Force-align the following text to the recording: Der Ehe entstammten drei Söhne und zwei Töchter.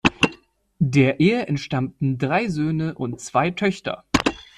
Der 0.79 1.19
Ehe 1.19 1.45
entstammten 1.45 2.17
drei 2.17 2.47
Söhne 2.47 2.95
und 2.95 3.21
zwei 3.21 3.51
Töchter. 3.51 4.03